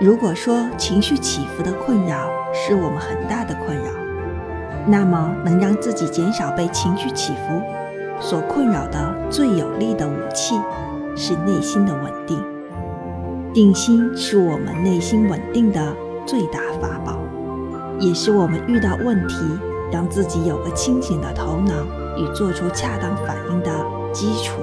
[0.00, 3.90] 如果说情绪起伏的困扰是我们很大的困扰
[4.86, 7.60] 那么能让自己减少被情绪起伏
[8.20, 10.54] 所困扰的最有力的武器
[11.16, 12.40] 是内心的稳定
[13.52, 15.92] 定心是我们内心稳定的
[16.24, 17.18] 最大法宝
[17.98, 19.34] 也是我们遇到问题
[19.90, 21.74] 让自己有个清醒的头脑
[22.16, 23.70] 与做出恰当反应的
[24.12, 24.57] 基础